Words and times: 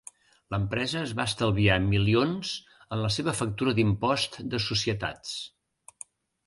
L'empresa 0.53 0.97
es 1.01 1.11
va 1.19 1.25
estalviar 1.31 1.75
milions 1.83 2.55
en 2.97 3.05
la 3.05 3.13
seva 3.19 3.37
factura 3.43 3.75
d'impost 3.81 4.43
de 4.55 4.63
societats. 4.71 5.39